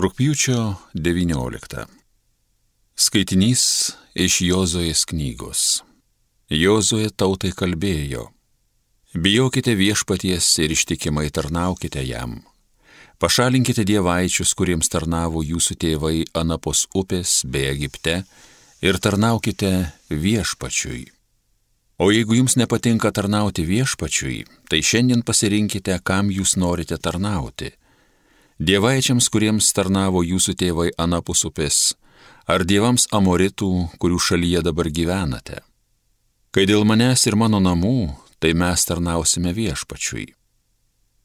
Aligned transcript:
Rūpiučio 0.00 0.76
19. 0.94 1.82
Skaitinys 2.96 3.62
iš 4.14 4.36
Jozojas 4.40 5.02
knygos. 5.04 5.62
Jozoje 6.48 7.10
tautai 7.12 7.50
kalbėjo. 7.52 8.22
Bijokite 9.12 9.74
viešpaties 9.76 10.46
ir 10.64 10.72
ištikimai 10.72 11.26
tarnaukite 11.36 12.00
jam. 12.06 12.38
Pašalinkite 13.20 13.84
dievaičius, 13.84 14.54
kuriems 14.56 14.88
tarnavo 14.88 15.42
jūsų 15.44 15.76
tėvai 15.84 16.14
Anapos 16.32 16.86
upės 16.96 17.42
bei 17.44 17.68
Egipte, 17.74 18.22
ir 18.80 19.00
tarnaukite 19.04 19.74
viešpačiui. 20.08 21.02
O 22.00 22.08
jeigu 22.08 22.38
jums 22.38 22.56
nepatinka 22.56 23.12
tarnauti 23.12 23.68
viešpačiui, 23.68 24.38
tai 24.72 24.80
šiandien 24.80 25.26
pasirinkite, 25.28 26.00
kam 26.00 26.32
jūs 26.32 26.56
norite 26.56 26.96
tarnauti 26.96 27.74
dievaičiams, 28.60 29.28
kuriems 29.32 29.72
tarnavo 29.72 30.22
jūsų 30.26 30.54
tėvai 30.60 30.90
anapus 31.00 31.46
upės, 31.48 31.78
ar 32.44 32.64
dievams 32.68 33.08
amoritų, 33.16 33.72
kurių 33.98 34.20
šalyje 34.20 34.62
dabar 34.68 34.90
gyvenate. 34.92 35.62
Kai 36.50 36.66
dėl 36.66 36.84
manęs 36.84 37.24
ir 37.30 37.38
mano 37.40 37.60
namų, 37.62 38.10
tai 38.42 38.52
mes 38.58 38.84
tarnausime 38.84 39.54
viešpačiui. 39.56 40.32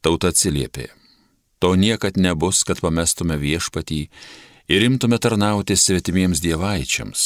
Tauta 0.06 0.30
atsiliepė. 0.30 0.92
To 1.60 1.74
niekad 1.76 2.20
nebus, 2.22 2.62
kad 2.68 2.80
pamestume 2.84 3.40
viešpatį 3.42 4.02
ir 4.70 4.86
imtume 4.86 5.18
tarnauti 5.18 5.76
svetimiems 5.80 6.44
dievaičiams. 6.44 7.24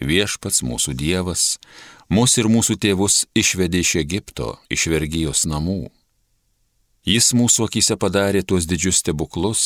Viešpats 0.00 0.62
mūsų 0.64 0.94
Dievas, 0.96 1.58
mūsų 2.08 2.44
ir 2.44 2.46
mūsų 2.48 2.76
tėvus 2.80 3.24
išvedė 3.36 3.82
iš 3.84 3.96
Egipto, 4.00 4.54
iš 4.72 4.86
vergyjos 4.88 5.44
namų. 5.50 5.90
Jis 7.10 7.32
mūsų 7.34 7.64
akise 7.66 7.96
padarė 7.98 8.44
tuos 8.46 8.68
didžius 8.70 9.00
stebuklus 9.02 9.62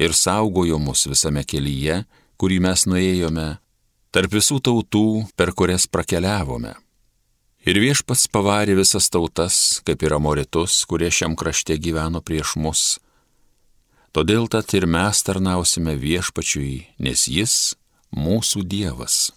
ir 0.00 0.14
saugojo 0.16 0.78
mus 0.80 1.04
visame 1.10 1.42
kelyje, 1.44 1.98
kurį 2.40 2.60
mes 2.64 2.86
nuėjome, 2.88 3.48
tarp 4.14 4.32
visų 4.32 4.60
tautų, 4.64 5.26
per 5.36 5.52
kurias 5.52 5.84
prakeliavome. 5.84 6.72
Ir 7.68 7.78
viešpats 7.78 8.24
pavarė 8.32 8.78
visas 8.78 9.10
tautas, 9.12 9.82
kaip 9.84 10.00
ir 10.02 10.16
amoritus, 10.16 10.80
kurie 10.88 11.12
šiam 11.12 11.36
krašte 11.36 11.76
gyveno 11.76 12.22
prieš 12.24 12.56
mus. 12.56 12.84
Todėl 14.16 14.48
tad 14.48 14.72
ir 14.72 14.88
mes 14.88 15.20
tarnausime 15.26 15.94
viešpačiui, 16.00 16.86
nes 17.04 17.28
jis 17.28 17.56
mūsų 18.16 18.64
Dievas. 18.64 19.28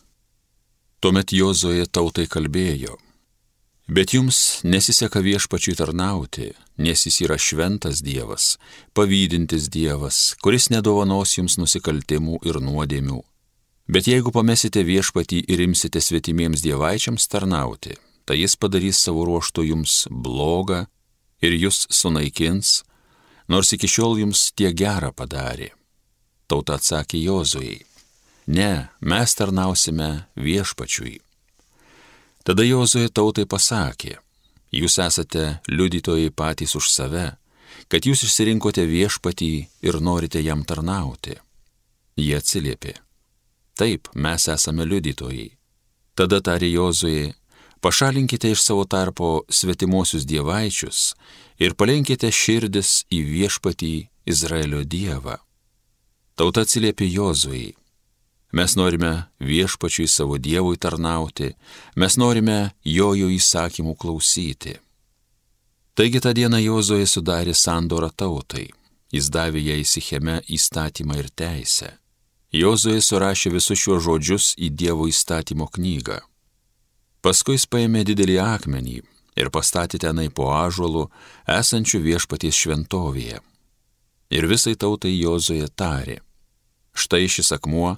Tuomet 1.03 1.35
Jozoje 1.35 1.85
tautai 1.91 2.29
kalbėjo. 2.31 2.95
Bet 3.87 4.13
jums 4.13 4.63
nesiseka 4.63 5.21
viešpačiui 5.21 5.75
tarnauti, 5.77 6.49
nes 6.81 7.05
jis 7.05 7.19
yra 7.21 7.37
šventas 7.37 8.01
Dievas, 8.01 8.55
pavydintis 8.97 9.69
Dievas, 9.69 10.33
kuris 10.41 10.71
nedovanos 10.73 11.35
jums 11.37 11.59
nusikaltimų 11.61 12.39
ir 12.49 12.57
nuodėmių. 12.65 13.21
Bet 13.85 14.09
jeigu 14.09 14.33
pamesite 14.33 14.81
viešpatį 14.81 15.43
ir 15.53 15.61
imsite 15.67 16.01
svetimiems 16.01 16.63
dievaičiams 16.65 17.27
tarnauti, 17.29 17.93
tai 18.25 18.39
jis 18.39 18.57
padarys 18.57 19.03
savo 19.05 19.27
ruoštų 19.29 19.67
jums 19.69 20.07
blogą 20.09 20.87
ir 21.45 21.53
jūs 21.53 21.85
sunaikins, 21.93 22.79
nors 23.47 23.69
iki 23.77 23.85
šiol 23.85 24.17
jums 24.23 24.47
tie 24.57 24.73
gerą 24.73 25.13
padarė. 25.13 25.69
Tauta 26.49 26.79
atsakė 26.81 27.21
Jozujai, 27.21 27.83
ne, 28.49 28.89
mes 29.05 29.37
tarnausime 29.37 30.25
viešpačiui. 30.33 31.19
Tada 32.45 32.61
Jozoje 32.61 33.09
tautai 33.09 33.47
pasakė, 33.49 34.19
jūs 34.69 34.99
esate 35.01 35.45
liudytojai 35.65 36.29
patys 36.29 36.75
už 36.77 36.91
save, 36.93 37.23
kad 37.89 38.05
jūs 38.05 38.21
išsirinkote 38.27 38.83
viešpatį 38.85 39.49
ir 39.87 39.97
norite 39.97 40.43
jam 40.45 40.61
tarnauti. 40.61 41.39
Jie 42.21 42.35
atsiliepė, 42.37 42.93
taip, 43.73 44.11
mes 44.13 44.45
esame 44.53 44.85
liudytojai. 44.85 45.47
Tada 46.13 46.37
tarė 46.39 46.69
Jozoje, 46.69 47.33
pašalinkite 47.81 48.53
iš 48.53 48.61
savo 48.61 48.85
tarpo 48.85 49.31
svetimuosius 49.49 50.27
dievaičius 50.29 51.15
ir 51.57 51.73
palenkite 51.73 52.29
širdis 52.29 53.07
į 53.09 53.23
viešpatį 53.31 53.95
Izraelio 54.29 54.83
dievą. 54.85 55.39
Tauta 56.37 56.61
atsiliepė 56.61 57.09
Jozujai, 57.09 57.73
Mes 58.55 58.75
norime 58.75 59.23
viešpačiui 59.39 60.07
savo 60.07 60.37
Dievui 60.37 60.77
tarnauti, 60.79 61.49
mes 61.99 62.15
norime 62.15 62.71
jojo 62.87 63.27
įsakymų 63.27 63.95
klausyti. 63.99 64.77
Taigi 65.95 66.21
tą 66.23 66.31
dieną 66.35 66.61
Jozoje 66.63 67.07
sudarė 67.07 67.51
sandorą 67.51 68.07
tautai, 68.15 68.69
jis 69.11 69.27
davė 69.31 69.59
ją 69.59 69.75
įsicheme 69.81 70.37
įstatymą 70.57 71.17
ir 71.19 71.27
teisę. 71.41 71.89
Jozoje 72.55 73.01
surašė 73.03 73.51
visus 73.57 73.81
šiuos 73.81 74.05
žodžius 74.05 74.45
į 74.55 74.69
Dievo 74.71 75.07
įstatymo 75.11 75.67
knygą. 75.75 76.21
Paskui 77.19 77.57
jis 77.57 77.65
paėmė 77.67 78.05
didelį 78.07 78.37
akmenį 78.43 78.95
ir 79.35 79.51
pastatė 79.51 79.99
tenai 79.99 80.29
po 80.31 80.47
ažuolų, 80.55 81.09
esančių 81.57 81.99
viešpaties 82.07 82.55
šventovėje. 82.55 83.41
Ir 84.31 84.47
visai 84.47 84.77
tautai 84.79 85.11
Jozoje 85.17 85.67
tarė. 85.75 86.21
Štai 86.95 87.27
šis 87.27 87.51
akmuo 87.51 87.97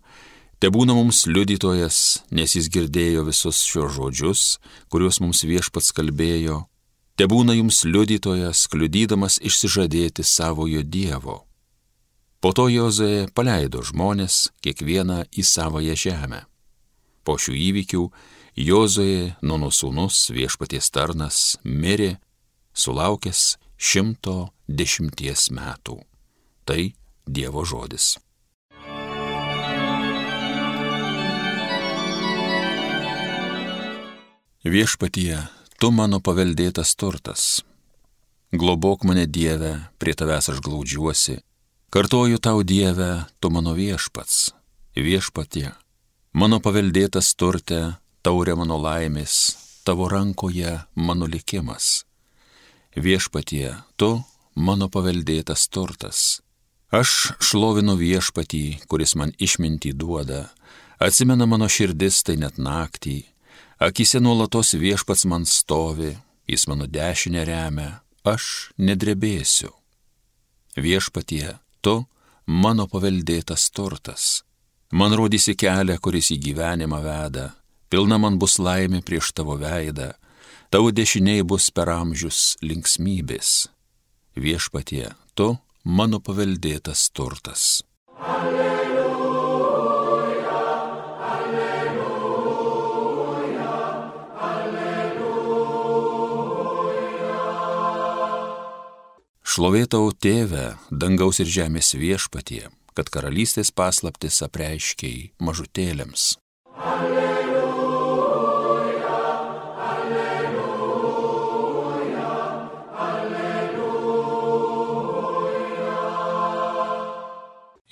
Te 0.57 0.71
būna 0.73 0.95
mums 0.97 1.27
liudytojas, 1.29 2.23
nes 2.33 2.55
jis 2.57 2.69
girdėjo 2.73 3.27
visus 3.27 3.59
šios 3.61 3.93
žodžius, 3.93 4.41
kuriuos 4.89 5.19
mums 5.21 5.43
viešpats 5.45 5.91
kalbėjo. 5.93 6.63
Te 7.17 7.27
būna 7.29 7.53
jums 7.57 7.83
liudytojas, 7.85 8.63
kliudydamas 8.71 9.37
išsižadėti 9.37 10.25
savojo 10.25 10.81
Dievo. 10.81 11.43
Po 12.41 12.53
to 12.57 12.67
Jozoje 12.69 13.27
paleido 13.37 13.81
žmonės, 13.85 14.49
kiekvieną 14.65 15.23
į 15.29 15.45
savoją 15.45 15.97
žemę. 15.97 16.43
Po 17.25 17.37
šių 17.37 17.53
įvykių 17.69 18.03
Jozoje, 18.57 19.35
Nuno 19.45 19.69
sūnus, 19.69 20.27
viešpaties 20.33 20.89
tarnas, 20.93 21.41
mirė, 21.65 22.15
sulaukęs 22.73 23.57
šimto 23.77 24.53
dešimties 24.69 25.51
metų. 25.53 26.01
Tai 26.65 26.81
Dievo 27.25 27.65
žodis. 27.65 28.15
Viešpatie, 34.67 35.37
tu 35.79 35.93
mano 35.95 36.17
paveldėtas 36.19 36.89
turtas. 36.99 37.43
Globok 38.51 39.05
mane 39.07 39.23
Dieve, 39.23 39.69
prie 39.95 40.11
tavęs 40.11 40.49
aš 40.51 40.57
glaudžiuosi. 40.65 41.37
Kartoju 41.93 42.35
tau 42.43 42.65
Dieve, 42.67 43.23
tu 43.39 43.47
mano 43.47 43.71
viešpats. 43.77 44.51
Viešpatie, 44.99 45.71
mano 46.35 46.59
paveldėtas 46.59 47.29
turte, 47.39 47.79
taurė 48.27 48.57
mano 48.59 48.75
laimės, 48.83 49.55
tavo 49.87 50.09
rankoje 50.11 50.73
mano 50.99 51.31
likimas. 51.31 52.03
Viešpatie, 52.91 53.71
tu 53.95 54.11
mano 54.55 54.89
paveldėtas 54.91 55.69
turtas. 55.71 56.41
Aš 56.91 57.31
šlovinu 57.39 57.95
viešpatį, 57.95 58.83
kuris 58.91 59.15
man 59.15 59.31
išmintį 59.39 59.95
duoda, 59.95 60.49
atsimena 60.99 61.47
mano 61.47 61.71
širdis 61.71 62.19
tai 62.27 62.35
net 62.43 62.59
naktį 62.59 63.21
Akise 63.77 64.19
nuolatos 64.19 64.73
viešpats 64.73 65.25
man 65.25 65.45
stovi, 65.45 66.17
jis 66.47 66.67
mano 66.67 66.87
dešinę 66.89 67.43
remia, 67.45 67.99
aš 68.25 68.71
nedrebėsiu. 68.81 69.69
Viešpatie, 70.73 71.59
tu 71.85 72.07
mano 72.47 72.87
paveldėtas 72.89 73.69
turtas. 73.69 74.41
Man 74.89 75.13
rodysi 75.13 75.53
kelią, 75.53 75.99
kuris 76.01 76.31
į 76.33 76.39
gyvenimą 76.47 77.03
veda, 77.05 77.51
pilna 77.93 78.17
man 78.17 78.41
bus 78.41 78.57
laimė 78.57 79.03
prieš 79.05 79.29
tavo 79.37 79.59
veidą, 79.61 80.15
tavo 80.73 80.89
dešiniai 80.89 81.45
bus 81.45 81.69
per 81.69 81.93
amžius 81.93 82.55
linksmybės. 82.65 83.67
Viešpatie, 84.33 85.11
tu 85.37 85.53
mano 85.83 86.17
paveldėtas 86.17 87.11
turtas. 87.13 87.83
Alleluja. 88.17 88.66
Šlovėtau 99.57 100.11
tėvę, 100.13 100.77
dangaus 100.93 101.39
ir 101.41 101.47
žemės 101.49 101.87
viešpatie, 101.97 102.67
kad 102.93 103.07
karalystės 103.09 103.71
paslaptis 103.73 104.35
apreiškiai 104.45 105.33
mažutėlėms. 105.41 106.37
Alleluja, 106.77 107.63
alleluja, 109.89 110.75
alleluja. 113.07 114.27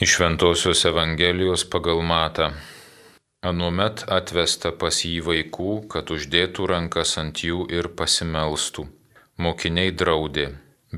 Iš 0.05 0.13
Ventosios 0.21 0.85
Evangelijos 0.85 1.65
pagal 1.65 2.05
matą. 2.05 2.51
Anuomet 3.41 4.05
atvesta 4.05 4.69
pas 4.69 5.01
jį 5.01 5.25
vaikų, 5.31 5.89
kad 5.89 6.13
uždėtų 6.13 6.69
rankas 6.75 7.17
ant 7.23 7.41
jų 7.41 7.65
ir 7.73 7.89
pasimelstų. 7.97 8.85
Mokiniai 9.41 9.89
draudė 9.89 10.47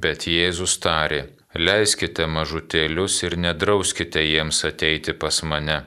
Bet 0.03 0.27
Jėzus 0.29 0.75
tarė, 0.83 1.21
leiskite 1.67 2.25
mažutėlius 2.29 3.15
ir 3.23 3.35
nedrauskite 3.45 4.21
jiems 4.21 4.59
ateiti 4.69 5.15
pas 5.23 5.39
mane, 5.51 5.77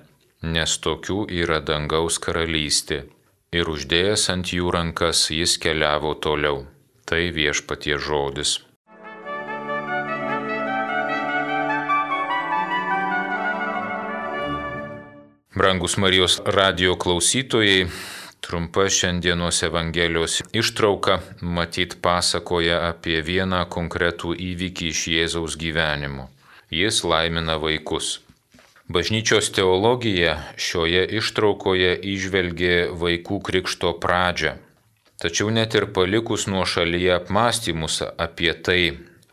nes 0.43 0.73
tokių 0.87 1.19
yra 1.43 1.61
dangaus 1.69 2.19
karalystė. 2.25 3.05
Ir 3.55 3.71
uždėjęs 3.71 4.25
ant 4.35 4.51
jų 4.57 4.73
rankas 4.75 5.21
jis 5.37 5.55
keliavo 5.63 6.15
toliau. 6.27 6.65
Tai 7.07 7.23
viešpatie 7.37 7.99
žodis. 7.99 8.57
Brangus 15.55 15.99
Marijos 16.03 16.41
radio 16.59 16.97
klausytojai, 16.97 17.87
trumpa 18.41 18.89
šiandienos 18.89 19.63
Evangelijos 19.63 20.41
ištrauka 20.53 21.21
matyt 21.43 21.97
pasakoja 22.03 22.81
apie 22.89 23.21
vieną 23.23 23.67
konkretų 23.77 24.33
įvykį 24.49 24.91
iš 24.95 25.05
Jėzaus 25.15 25.57
gyvenimo. 25.61 26.29
Jis 26.71 27.03
laimina 27.05 27.59
vaikus. 27.63 28.21
Bažnyčios 28.91 29.53
teologija 29.55 30.33
šioje 30.59 31.05
ištraukoje 31.21 31.93
išvelgė 32.15 32.75
vaikų 33.03 33.39
krikšto 33.47 33.93
pradžią. 34.03 34.57
Tačiau 35.23 35.53
net 35.55 35.77
ir 35.79 35.87
palikus 35.95 36.47
nuo 36.51 36.65
šalyje 36.67 37.13
apmąstymus 37.19 38.01
apie 38.27 38.55
tai, 38.67 38.85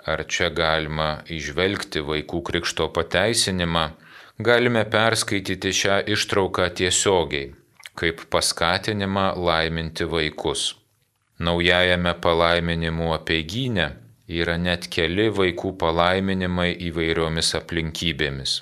ar 0.06 0.26
čia 0.28 0.50
galima 0.54 1.08
išvelgti 1.38 2.04
vaikų 2.10 2.42
krikšto 2.50 2.90
pateisinimą, 2.98 3.86
galime 4.38 4.84
perskaityti 4.98 5.74
šią 5.80 6.02
ištrauką 6.14 6.68
tiesiogiai, 6.78 7.54
kaip 7.98 8.28
paskatinimą 8.34 9.32
laiminti 9.48 10.06
vaikus. 10.10 10.76
Naujajame 11.42 12.14
palaiminimų 12.22 13.10
apiegynė 13.16 13.88
yra 14.40 14.58
net 14.62 14.88
keli 14.94 15.28
vaikų 15.34 15.74
palaiminimai 15.82 16.72
įvairiomis 16.90 17.54
aplinkybėmis. 17.62 18.62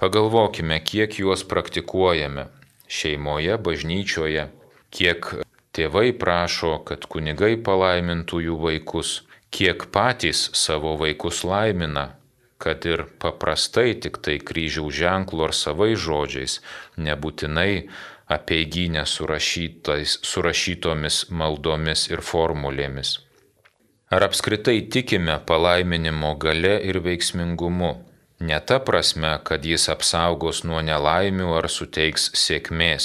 Pagalvokime, 0.00 0.80
kiek 0.80 1.18
juos 1.20 1.44
praktikuojame 1.48 2.48
šeimoje, 2.88 3.56
bažnyčioje, 3.66 4.48
kiek 4.92 5.28
tėvai 5.76 6.08
prašo, 6.18 6.78
kad 6.88 7.06
kunigai 7.12 7.54
palaimintų 7.68 8.42
jų 8.46 8.56
vaikus, 8.66 9.12
kiek 9.52 9.86
patys 9.94 10.48
savo 10.58 10.96
vaikus 11.00 11.42
laimina, 11.48 12.12
kad 12.62 12.84
ir 12.86 13.04
paprastai 13.22 13.92
tik 13.98 14.20
tai 14.24 14.38
kryžiaus 14.38 14.94
ženklu 14.94 15.48
ar 15.48 15.56
savai 15.56 15.92
žodžiais, 15.98 16.60
nebūtinai 16.96 17.88
apie 18.36 18.56
įgynę 18.64 19.04
surašytomis 19.08 21.16
maldomis 21.30 22.00
ir 22.12 22.20
formulėmis. 22.30 23.10
Ar 24.12 24.20
apskritai 24.28 24.78
tikime 24.92 25.36
palaiminimo 25.48 26.30
gale 26.44 26.74
ir 26.88 26.96
veiksmingumu? 27.06 27.92
Ne 28.48 28.58
ta 28.68 28.78
prasme, 28.88 29.32
kad 29.48 29.60
jis 29.64 29.84
apsaugos 29.92 30.58
nuo 30.68 30.80
nelaimių 30.84 31.48
ar 31.60 31.66
suteiks 31.70 32.24
sėkmės. 32.36 33.04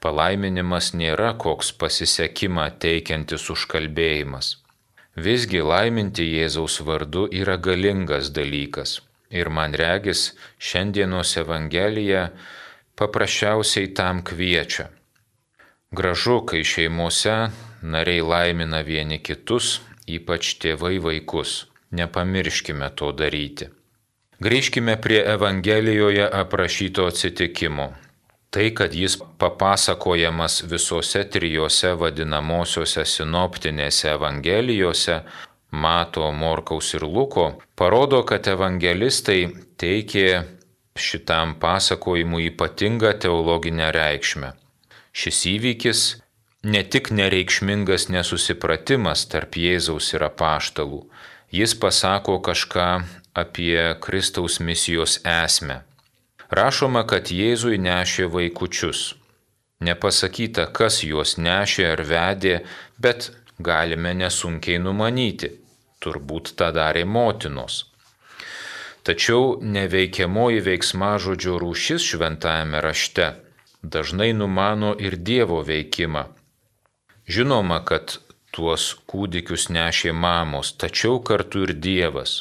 Palaiminimas 0.00 0.94
nėra 0.96 1.34
koks 1.44 1.68
pasisekimą 1.80 2.66
teikiantis 2.84 3.44
užkalbėjimas. 3.52 4.46
Visgi 5.26 5.60
laiminti 5.72 6.24
Jėzaus 6.24 6.78
vardu 6.86 7.26
yra 7.42 7.56
galingas 7.58 8.30
dalykas. 8.32 9.00
Ir 9.30 9.50
man 9.52 9.74
regis, 9.76 10.32
šiandienos 10.58 11.36
Evangelija 11.42 12.30
paprasčiausiai 13.00 13.94
tam 13.96 14.20
kviečia. 14.24 14.90
Gražu, 15.90 16.40
kai 16.46 16.60
šeimose 16.62 17.36
nariai 17.82 18.20
laimina 18.22 18.84
vieni 18.86 19.18
kitus, 19.18 19.80
ypač 20.06 20.54
tėvai 20.62 20.98
vaikus. 21.02 21.64
Nepamirškime 21.90 22.86
to 22.94 23.10
daryti. 23.16 23.66
Grįžkime 24.40 24.94
prie 25.02 25.18
Evangelijoje 25.32 26.28
aprašyto 26.42 27.08
atsitikimo. 27.10 27.88
Tai, 28.50 28.68
kad 28.74 28.94
jis 28.94 29.16
papasakojamas 29.38 30.62
visose 30.70 31.24
trijose 31.34 31.92
vadinamosiose 31.98 33.04
sinoptinėse 33.06 34.14
evangelijose, 34.14 35.20
Mato, 35.70 36.30
Morkaus 36.32 36.94
ir 36.94 37.04
Luko, 37.06 37.44
parodo, 37.78 38.22
kad 38.26 38.46
evangelistai 38.50 39.44
teikė 39.78 40.26
šitam 41.00 41.56
pasakojimui 41.62 42.50
ypatingą 42.52 43.12
teologinę 43.24 43.90
reikšmę. 43.96 44.52
Šis 45.12 45.42
įvykis 45.54 46.00
ne 46.64 46.82
tik 46.84 47.10
nereikšmingas 47.10 48.08
nesusipratimas 48.14 49.26
tarp 49.32 49.58
Jėzaus 49.58 50.14
ir 50.14 50.26
apaštalų, 50.30 51.04
jis 51.50 51.74
pasako 51.74 52.38
kažką 52.44 52.90
apie 53.34 53.94
Kristaus 54.04 54.60
misijos 54.60 55.18
esmę 55.24 55.82
Rašoma, 56.50 57.04
kad 57.06 57.28
Jėzui 57.30 57.78
nešė 57.78 58.26
vaikučius. 58.34 59.14
Nepasakyta, 59.86 60.66
kas 60.74 60.98
juos 61.06 61.36
nešė 61.38 61.84
ar 61.92 62.02
vedė, 62.08 62.56
bet 62.98 63.30
galime 63.62 64.16
nesunkiai 64.18 64.80
numanyti. 64.82 65.52
Turbūt 66.02 66.56
tą 66.58 66.72
darė 66.74 67.04
motinos. 67.06 67.84
Tačiau 69.10 69.56
neveikiamoji 69.58 70.60
veiksmažodžio 70.62 71.56
rūšis 71.58 72.04
šventajame 72.12 72.78
rašte 72.84 73.24
dažnai 73.82 74.28
numano 74.38 74.92
ir 75.06 75.16
Dievo 75.18 75.64
veikimą. 75.66 76.22
Žinoma, 77.26 77.80
kad 77.88 78.20
tuos 78.54 78.84
kūdikius 79.10 79.66
nešė 79.74 80.14
mamos, 80.14 80.70
tačiau 80.78 81.18
kartu 81.26 81.64
ir 81.66 81.74
Dievas. 81.88 82.36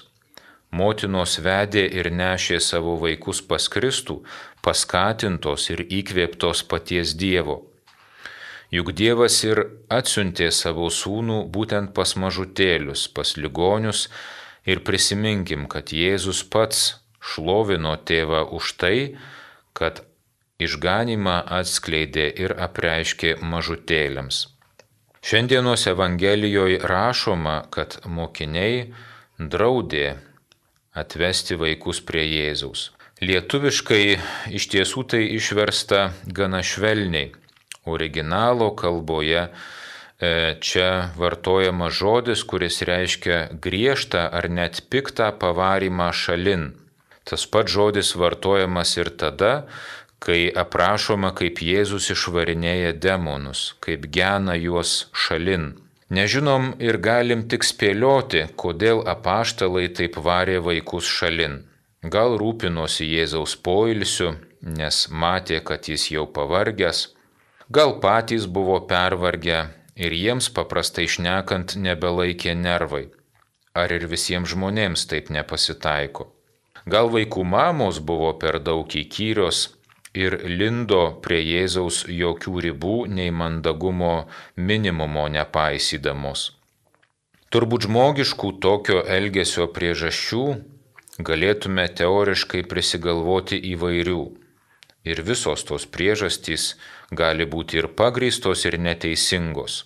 Motinos 0.70 1.40
vedė 1.42 1.88
ir 1.90 2.12
nešė 2.14 2.62
savo 2.62 3.00
vaikus 3.02 3.42
pas 3.50 3.66
Kristų, 3.66 4.22
paskatintos 4.62 5.72
ir 5.74 5.82
įkvėptos 5.88 6.62
paties 6.70 7.18
Dievo. 7.18 7.64
Juk 8.70 8.94
Dievas 8.94 9.42
ir 9.42 9.66
atsiuntė 9.90 10.52
savo 10.54 10.94
sūnų 10.94 11.48
būtent 11.50 11.98
pas 11.98 12.14
mažutėlius, 12.14 13.08
pas 13.10 13.40
ligonius 13.42 14.12
ir 14.70 14.84
prisiminkim, 14.86 15.66
kad 15.72 15.94
Jėzus 15.96 16.44
pats 16.54 17.00
šlovino 17.20 17.96
tėvą 17.98 18.46
už 18.56 18.76
tai, 18.82 18.98
kad 19.74 20.04
išganimą 20.60 21.40
atskleidė 21.60 22.28
ir 22.44 22.56
apreiškė 22.68 23.38
mažutėliams. 23.42 24.48
Šiandienos 25.20 25.84
Evangelijoje 25.92 26.80
rašoma, 26.88 27.58
kad 27.76 27.98
mokiniai 28.08 28.94
draudė 29.40 30.16
atvesti 30.96 31.58
vaikus 31.60 32.00
prie 32.04 32.24
Jėzaus. 32.28 32.90
Lietuviškai 33.20 34.04
iš 34.56 34.70
tiesų 34.72 35.04
tai 35.12 35.26
išversta 35.36 36.14
gana 36.24 36.62
švelniai. 36.64 37.34
Originalo 37.90 38.70
kalboje 38.80 39.50
čia 40.60 41.12
vartojama 41.16 41.90
žodis, 41.90 42.44
kuris 42.44 42.82
reiškia 42.84 43.48
griežtą 43.64 44.28
ar 44.28 44.50
net 44.52 44.84
piktą 44.92 45.32
pavarimą 45.40 46.12
šalin. 46.12 46.74
Tas 47.24 47.46
pats 47.46 47.72
žodis 47.72 48.16
vartojamas 48.20 48.98
ir 48.98 49.10
tada, 49.16 49.68
kai 50.20 50.50
aprašoma, 50.52 51.32
kaip 51.32 51.62
Jėzus 51.64 52.10
išvarinėja 52.12 52.92
demonus, 53.00 53.76
kaip 53.80 54.10
gena 54.12 54.58
juos 54.60 55.08
šalin. 55.14 55.78
Nežinom 56.10 56.74
ir 56.82 56.98
galim 56.98 57.46
tik 57.48 57.64
spėlioti, 57.64 58.48
kodėl 58.58 59.06
apaštalai 59.08 59.88
taip 59.94 60.18
varė 60.18 60.58
vaikus 60.66 61.06
šalin. 61.06 61.62
Gal 62.02 62.36
rūpinosi 62.42 63.06
Jėzaus 63.06 63.56
poilsiu, 63.56 64.34
nes 64.62 65.08
matė, 65.12 65.62
kad 65.64 65.88
jis 65.88 66.10
jau 66.12 66.26
pavargęs, 66.26 67.10
gal 67.70 68.00
patys 68.04 68.48
buvo 68.50 68.80
pervargę 68.90 69.68
ir 70.06 70.16
jiems 70.16 70.50
paprastai 70.56 71.08
šnekant 71.16 71.76
nebelaikė 71.86 72.56
nervai. 72.56 73.06
Ar 73.80 73.92
ir 73.96 74.08
visiems 74.12 74.54
žmonėms 74.54 75.06
taip 75.12 75.30
nepasitaiko? 75.36 76.32
Gal 76.90 77.12
vaikų 77.14 77.44
mamos 77.46 78.00
buvo 78.00 78.32
per 78.42 78.58
daug 78.64 78.88
įkyrios 79.02 79.68
ir 80.18 80.38
lindo 80.48 81.02
prie 81.26 81.42
Jėzaus 81.44 82.06
jokių 82.10 82.56
ribų 82.66 82.96
nei 83.14 83.30
mandagumo 83.42 84.14
minimumo 84.56 85.28
nepaisydamos. 85.36 86.50
Turbūt 87.54 87.88
žmogiškų 87.88 88.52
tokio 88.64 89.04
elgesio 89.18 89.68
priežasčių 89.76 90.44
galėtume 91.30 91.86
teoriškai 92.00 92.64
prisigalvoti 92.72 93.60
įvairių. 93.74 94.22
Ir 95.08 95.22
visos 95.24 95.64
tos 95.64 95.86
priežastys 95.88 96.74
gali 97.12 97.46
būti 97.46 97.80
ir 97.80 97.88
pagrįstos, 98.00 98.66
ir 98.68 98.80
neteisingos. 98.80 99.86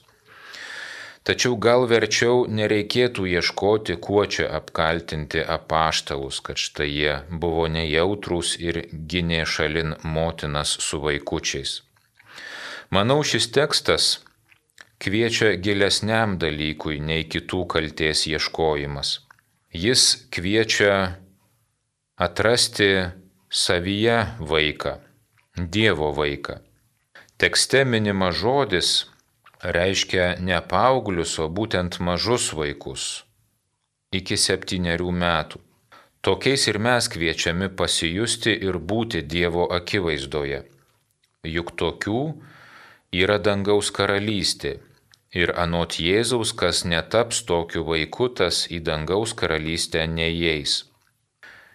Tačiau 1.24 1.56
gal 1.56 1.86
verčiau 1.88 2.44
nereikėtų 2.52 3.30
ieškoti, 3.32 3.96
kuo 3.96 4.26
čia 4.28 4.50
apkaltinti 4.58 5.40
apaštalus, 5.40 6.42
kad 6.44 6.60
štai 6.60 6.90
jie 6.90 7.14
buvo 7.30 7.70
nejautrus 7.72 8.58
ir 8.60 8.82
gynė 8.92 9.46
šalin 9.48 9.96
motinas 10.04 10.76
su 10.84 11.00
vaikučiais. 11.00 11.80
Manau, 12.92 13.22
šis 13.24 13.48
tekstas 13.56 14.10
kviečia 15.00 15.56
gilesniam 15.64 16.36
dalykui 16.42 17.00
nei 17.00 17.24
kitų 17.24 17.64
kalties 17.72 18.28
ieškojimas. 18.28 19.22
Jis 19.72 20.28
kviečia 20.28 21.24
atrasti 22.20 22.92
savyje 23.54 24.28
vaiką, 24.40 24.98
Dievo 25.58 26.10
vaiką. 26.12 26.58
Tekste 27.38 27.84
minimas 27.86 28.40
žodis 28.42 28.90
reiškia 29.62 30.40
ne 30.42 30.58
paauglius, 30.58 31.38
o 31.38 31.46
būtent 31.50 32.00
mažus 32.02 32.50
vaikus 32.58 33.04
iki 34.14 34.38
septyniarių 34.38 35.12
metų. 35.22 35.62
Tokiais 36.26 36.66
ir 36.72 36.80
mes 36.82 37.10
kviečiami 37.14 37.70
pasijusti 37.78 38.54
ir 38.68 38.80
būti 38.92 39.22
Dievo 39.22 39.68
akivaizdoje. 39.78 40.64
Juk 41.46 41.74
tokių 41.78 42.22
yra 43.22 43.38
dangaus 43.38 43.92
karalystė. 43.94 44.80
Ir 45.34 45.54
anot 45.58 45.98
Jėzaus, 45.98 46.54
kas 46.58 46.86
netaps 46.86 47.42
tokiu 47.50 47.86
vaiku, 47.86 48.30
tas 48.30 48.66
į 48.70 48.82
dangaus 48.86 49.34
karalystę 49.38 50.06
neįeis. 50.08 50.84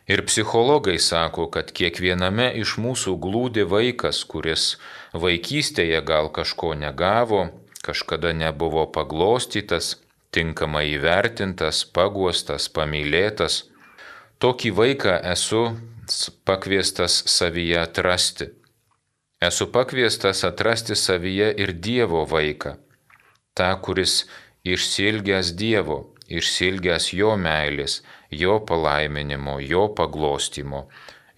Ir 0.09 0.25
psichologai 0.25 0.97
sako, 0.99 1.51
kad 1.53 1.69
kiekviename 1.77 2.49
iš 2.57 2.79
mūsų 2.81 3.19
glūdi 3.21 3.67
vaikas, 3.69 4.23
kuris 4.25 4.79
vaikystėje 5.13 6.01
gal 6.09 6.31
kažko 6.33 6.73
negavo, 6.81 7.43
kažkada 7.85 8.33
nebuvo 8.33 8.87
paglostytas, 8.89 9.99
tinkamai 10.33 10.87
įvertintas, 10.95 11.83
paguostas, 11.85 12.71
pamylėtas. 12.73 13.67
Tokį 14.41 14.73
vaiką 14.81 15.19
esu 15.35 15.63
pakviestas 16.49 17.23
savyje 17.29 17.77
atrasti. 17.83 18.49
Esu 19.45 19.69
pakviestas 19.75 20.41
atrasti 20.49 20.97
savyje 20.97 21.53
ir 21.63 21.73
Dievo 21.85 22.25
vaiką, 22.27 22.79
tą, 23.55 23.69
kuris 23.85 24.25
išsilgęs 24.65 25.53
Dievo, 25.61 25.99
išsilgęs 26.27 27.13
Jo 27.15 27.37
meilės, 27.39 28.01
Jo 28.31 28.61
palaiminimo, 28.61 29.59
Jo 29.61 29.89
paglostimo, 29.95 30.89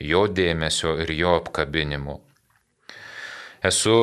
Jo 0.00 0.26
dėmesio 0.26 0.96
ir 1.02 1.12
Jo 1.12 1.36
apkabinimo. 1.40 2.20
Esu 3.62 3.96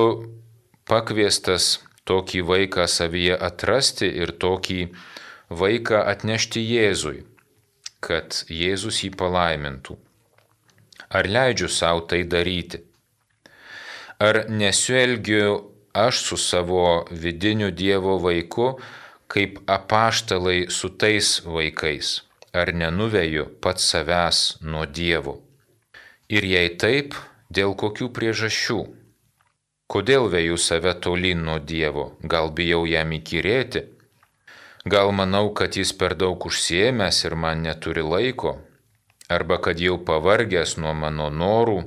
pakviestas 0.85 1.79
tokį 2.07 2.43
vaiką 2.47 2.85
savyje 2.87 3.37
atrasti 3.49 4.07
ir 4.07 4.31
tokį 4.43 4.81
vaiką 5.49 6.03
atnešti 6.11 6.61
Jėzui, 6.61 7.23
kad 7.99 8.43
Jėzus 8.49 9.01
jį 9.03 9.11
palaimintų. 9.17 9.97
Ar 11.09 11.27
leidžiu 11.27 11.69
savo 11.71 12.05
tai 12.11 12.23
daryti? 12.23 12.83
Ar 14.19 14.45
nesielgiu 14.49 15.73
aš 15.93 16.21
su 16.29 16.37
savo 16.37 17.05
vidiniu 17.11 17.71
Dievo 17.71 18.17
vaiku, 18.21 18.77
kaip 19.27 19.59
apaštalai 19.67 20.67
su 20.69 20.89
tais 20.89 21.37
vaikais? 21.45 22.26
Ar 22.57 22.71
nenuveju 22.73 23.43
pats 23.61 23.83
savęs 23.91 24.37
nuo 24.61 24.85
Dievo? 24.99 25.33
Ir 26.35 26.47
jei 26.53 26.71
taip, 26.81 27.13
dėl 27.53 27.75
kokių 27.81 28.07
priežasčių? 28.15 28.79
Kodėl 29.93 30.25
vėju 30.33 30.57
save 30.57 30.95
tolyn 31.05 31.43
nuo 31.49 31.59
Dievo? 31.71 32.07
Gal 32.33 32.49
bijau 32.57 32.81
jam 32.89 33.13
įkyrėti? 33.19 33.83
Gal 34.95 35.13
manau, 35.19 35.51
kad 35.53 35.77
jis 35.77 35.93
per 35.99 36.17
daug 36.23 36.49
užsiemęs 36.49 37.21
ir 37.29 37.37
man 37.43 37.61
neturi 37.67 38.07
laiko? 38.13 38.57
Arba 39.29 39.61
kad 39.61 39.77
jau 39.83 39.99
pavargęs 40.09 40.77
nuo 40.81 40.97
mano 40.97 41.29
norų 41.29 41.79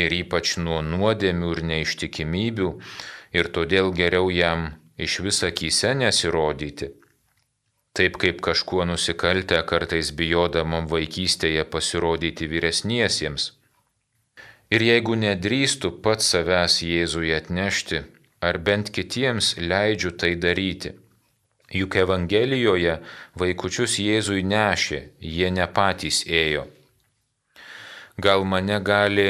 ir 0.00 0.18
ypač 0.22 0.56
nuo 0.64 0.80
nuodėmių 0.94 1.54
ir 1.56 1.64
neištikimybių 1.74 2.74
ir 3.36 3.52
todėl 3.56 3.92
geriau 4.00 4.32
jam 4.32 4.68
iš 4.96 5.20
visą 5.28 5.52
kyse 5.60 5.92
nesirodyti? 5.98 6.94
Taip 7.94 8.16
kaip 8.22 8.40
kažkuo 8.42 8.84
nusikaltę 8.90 9.60
kartais 9.70 10.10
bijodamom 10.18 10.88
vaikystėje 10.90 11.62
pasirodyti 11.70 12.50
vyresniesiems 12.50 13.52
Ir 14.74 14.82
jeigu 14.82 15.14
nedrįstu 15.20 15.90
pats 16.04 16.30
savęs 16.32 16.80
Jėzui 16.82 17.32
atnešti, 17.36 18.00
ar 18.40 18.58
bent 18.66 18.90
kitiems 18.96 19.54
leidžiu 19.60 20.14
tai 20.20 20.32
daryti. 20.44 20.94
Juk 21.74 21.96
Evangelijoje 22.00 22.96
vaikučius 23.40 23.98
Jėzui 24.00 24.44
nešė, 24.46 25.00
jie 25.20 25.50
ne 25.54 25.66
patys 25.76 26.22
ėjo. 26.26 26.64
Gal 28.24 28.44
mane 28.50 28.78
gali 28.88 29.28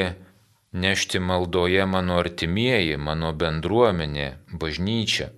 nešti 0.85 1.19
maldoje 1.19 1.85
mano 1.93 2.19
artimieji, 2.21 2.97
mano 2.97 3.33
bendruomenė, 3.33 4.27
bažnyčia. 4.61 5.31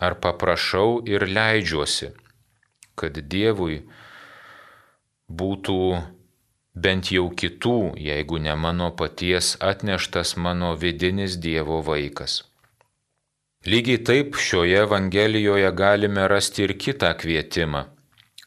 Ar 0.00 0.18
paprašau 0.20 1.00
ir 1.08 1.24
leidžiuosi, 1.28 2.10
kad 2.96 3.16
Dievui 3.16 3.80
būtų 5.28 5.78
bent 6.76 7.08
jau 7.12 7.30
kitų, 7.32 7.96
jeigu 7.96 8.38
ne 8.42 8.54
mano 8.54 8.90
paties 8.92 9.54
atneštas 9.64 10.36
mano 10.36 10.74
vidinis 10.76 11.38
Dievo 11.40 11.80
vaikas. 11.86 12.42
Lygiai 13.66 13.98
taip 14.04 14.36
šioje 14.36 14.84
Evangelijoje 14.84 15.72
galime 15.72 16.28
rasti 16.28 16.66
ir 16.68 16.76
kitą 16.78 17.14
kvietimą. 17.18 17.86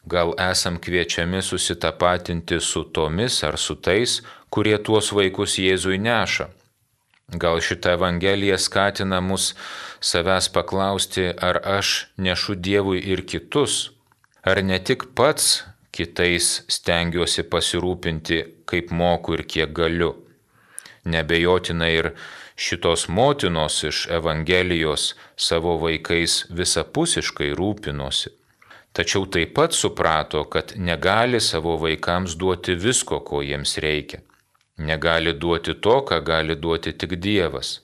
Gal 0.08 0.32
esam 0.40 0.78
kviečiami 0.80 1.42
susitapatinti 1.44 2.60
su 2.60 2.86
tomis 2.94 3.42
ar 3.44 3.58
su 3.58 3.76
tais, 3.76 4.22
kurie 4.48 4.78
tuos 4.78 5.10
vaikus 5.12 5.58
Jėzui 5.60 5.98
neša. 6.00 6.48
Gal 7.32 7.60
šitą 7.62 7.94
Evangeliją 7.94 8.58
skatina 8.58 9.20
mus 9.20 9.54
savęs 10.00 10.48
paklausti, 10.50 11.28
ar 11.38 11.60
aš 11.64 12.08
nešu 12.18 12.56
Dievui 12.58 12.98
ir 12.98 13.22
kitus, 13.22 13.90
ar 14.42 14.62
ne 14.64 14.78
tik 14.78 15.12
pats 15.14 15.62
kitais 15.94 16.64
stengiuosi 16.66 17.44
pasirūpinti, 17.52 18.40
kaip 18.66 18.90
moku 18.90 19.36
ir 19.38 19.44
kiek 19.46 19.70
galiu. 19.76 20.14
Nebejotina 21.04 21.88
ir 21.88 22.10
šitos 22.56 23.06
motinos 23.08 23.78
iš 23.84 24.06
Evangelijos 24.10 25.14
savo 25.36 25.76
vaikais 25.78 26.44
visapusiškai 26.50 27.52
rūpinosi. 27.54 28.34
Tačiau 28.92 29.28
taip 29.30 29.54
pat 29.54 29.72
suprato, 29.72 30.42
kad 30.50 30.74
negali 30.76 31.40
savo 31.40 31.76
vaikams 31.78 32.34
duoti 32.34 32.74
visko, 32.74 33.20
ko 33.22 33.42
jiems 33.46 33.78
reikia. 33.78 34.18
Negali 34.80 35.32
duoti 35.36 35.74
to, 35.84 36.00
ką 36.08 36.20
gali 36.24 36.56
duoti 36.56 36.92
tik 36.96 37.18
Dievas. 37.20 37.80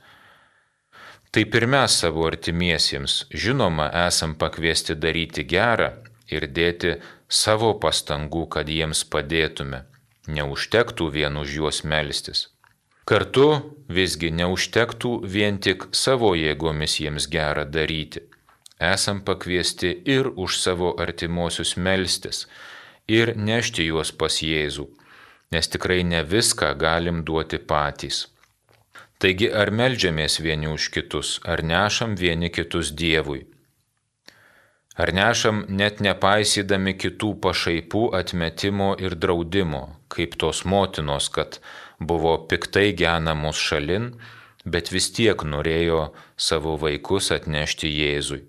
Taip 1.32 1.54
ir 1.58 1.66
mes 1.68 1.92
savo 2.00 2.24
artimiesiems, 2.24 3.26
žinoma, 3.44 3.90
esam 4.06 4.32
pakviesti 4.40 4.96
daryti 4.96 5.44
gerą 5.44 5.90
ir 6.32 6.46
dėti 6.58 6.94
savo 7.28 7.74
pastangų, 7.82 8.46
kad 8.54 8.70
jiems 8.72 9.04
padėtume. 9.12 9.82
Neužtektų 10.26 11.10
vien 11.12 11.36
už 11.36 11.58
juos 11.58 11.82
melstis. 11.84 12.46
Kartu 13.06 13.48
visgi 13.92 14.32
neužtektų 14.34 15.10
vien 15.34 15.60
tik 15.62 15.84
savo 15.94 16.32
jėgomis 16.34 16.96
jiems 17.02 17.28
gerą 17.30 17.66
daryti. 17.68 18.24
Esam 18.80 19.20
pakviesti 19.28 19.92
ir 20.16 20.32
už 20.34 20.56
savo 20.58 20.94
artimuosius 21.00 21.76
melstis 21.76 22.46
ir 23.08 23.36
nešti 23.36 23.86
juos 23.86 24.10
pas 24.12 24.40
Jėzų, 24.42 24.88
nes 25.52 25.68
tikrai 25.72 26.02
ne 26.04 26.22
viską 26.22 26.72
galim 26.78 27.24
duoti 27.24 27.58
patys. 27.58 28.26
Taigi 29.18 29.50
ar 29.52 29.70
melžiamės 29.72 30.40
vieni 30.44 30.68
už 30.68 30.90
kitus, 30.94 31.36
ar 31.44 31.62
nešam 31.64 32.16
vieni 32.20 32.50
kitus 32.52 32.92
Dievui 32.92 33.46
Ar 34.96 35.12
nešam 35.12 35.58
net 35.68 35.98
nepaisydami 36.00 36.94
kitų 36.96 37.34
pašaipų 37.44 38.02
atmetimo 38.16 38.94
ir 38.96 39.12
draudimo, 39.20 39.82
kaip 40.08 40.38
tos 40.40 40.62
motinos, 40.64 41.28
kad 41.28 41.58
buvo 42.00 42.32
piktai 42.48 42.94
genamos 42.96 43.60
šalin, 43.60 44.14
bet 44.64 44.88
vis 44.94 45.10
tiek 45.12 45.44
norėjo 45.44 46.00
savo 46.48 46.78
vaikus 46.80 47.28
atnešti 47.36 47.92
Jėzui. 47.92 48.40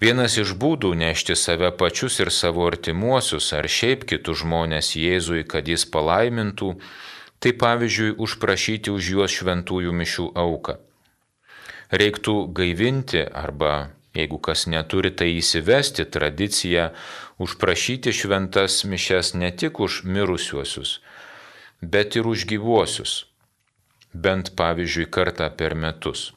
Vienas 0.00 0.38
iš 0.40 0.54
būdų 0.56 0.94
nešti 0.96 1.36
save 1.36 1.70
pačius 1.76 2.18
ir 2.24 2.32
savo 2.32 2.64
artimuosius 2.70 3.52
ar 3.52 3.68
šiaip 3.68 4.06
kitus 4.08 4.40
žmonės 4.42 4.94
Jėzui, 4.96 5.44
kad 5.44 5.68
jis 5.68 5.84
palaimintų, 5.84 6.74
tai 7.40 7.52
pavyzdžiui 7.52 8.16
užprašyti 8.16 8.92
už 8.94 9.12
juos 9.14 9.36
šventųjų 9.36 9.92
mišių 10.00 10.32
auką. 10.40 10.78
Reiktų 11.90 12.36
gaivinti 12.56 13.26
arba 13.28 13.90
Jeigu 14.14 14.40
kas 14.42 14.66
neturi, 14.66 15.12
tai 15.14 15.36
įsivesti 15.38 16.04
tradiciją 16.10 16.88
užprašyti 17.38 18.10
šventas 18.10 18.82
mišes 18.82 19.36
ne 19.38 19.52
tik 19.54 19.78
už 19.78 20.02
mirusiuosius, 20.02 20.98
bet 21.80 22.18
ir 22.18 22.26
už 22.26 22.48
gyvuosius, 22.50 23.30
bent 24.10 24.50
pavyzdžiui 24.58 25.06
kartą 25.14 25.46
per 25.54 25.78
metus. 25.78 26.32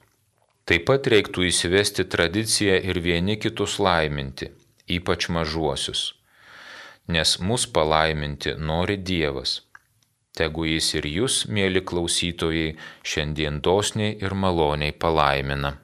Taip 0.63 0.85
pat 0.87 1.07
reiktų 1.11 1.49
įsivesti 1.49 2.05
tradiciją 2.07 2.77
ir 2.87 3.01
vieni 3.03 3.35
kitus 3.35 3.81
laiminti, 3.83 4.47
ypač 4.87 5.27
mažuosius, 5.27 6.13
nes 7.11 7.35
mus 7.43 7.67
palaiminti 7.67 8.55
nori 8.55 8.95
Dievas. 8.95 9.59
Tegu 10.33 10.63
jis 10.65 10.87
ir 10.95 11.05
jūs, 11.05 11.43
mėly 11.51 11.83
klausytojai, 11.83 12.77
šiandien 13.03 13.59
dosniai 13.59 14.15
ir 14.23 14.33
maloniai 14.33 14.95
palaimina. 14.95 15.75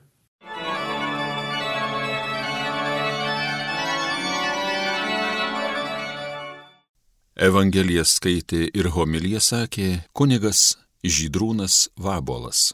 Evangeliją 7.40 8.08
skaitė 8.08 8.66
ir 8.76 8.90
homiliją 8.96 9.44
sakė 9.44 9.92
kunigas 10.16 10.74
Žydrūnas 11.04 11.86
Vabolas. 11.96 12.70